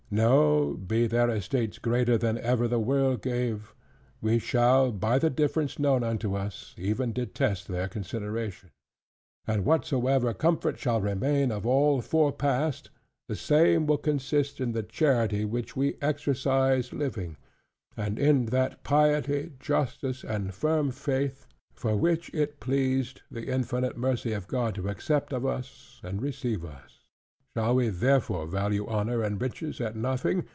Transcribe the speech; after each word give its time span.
No, 0.13 0.73
be 0.73 1.07
their 1.07 1.29
estates 1.29 1.77
greater 1.79 2.17
than 2.17 2.37
ever 2.39 2.67
the 2.67 2.81
world 2.81 3.21
gave, 3.21 3.73
we 4.19 4.39
shall 4.39 4.91
(by 4.91 5.17
the 5.17 5.29
difference 5.29 5.79
known 5.79 6.03
unto 6.03 6.35
us) 6.35 6.75
even 6.77 7.13
detest 7.13 7.69
their 7.69 7.87
consideration. 7.87 8.71
And 9.47 9.63
whatsoever 9.63 10.33
comfort 10.33 10.77
shall 10.77 10.99
remain 10.99 11.49
of 11.49 11.65
all 11.65 12.01
forepast, 12.01 12.89
the 13.29 13.37
same 13.37 13.85
will 13.87 13.99
consist 13.99 14.59
in 14.59 14.73
the 14.73 14.83
charity 14.83 15.45
which 15.45 15.77
we 15.77 15.95
exercised 16.01 16.91
living; 16.91 17.37
and 17.95 18.19
in 18.19 18.47
that 18.47 18.83
piety, 18.83 19.53
justice, 19.61 20.25
and 20.25 20.53
firm 20.53 20.91
faith, 20.91 21.47
for 21.73 21.95
which 21.95 22.29
it 22.33 22.59
pleased 22.59 23.21
the 23.31 23.45
infinite 23.47 23.95
mercy 23.95 24.33
of 24.33 24.49
God 24.49 24.75
to 24.75 24.89
accept 24.89 25.31
of 25.31 25.45
us, 25.45 26.01
and 26.03 26.21
receive 26.21 26.65
us. 26.65 26.97
Shall 27.53 27.75
we 27.75 27.89
therefore 27.89 28.47
value 28.47 28.87
honor 28.87 29.21
and 29.21 29.41
riches 29.41 29.81
at 29.81 29.93
nothing? 29.97 30.45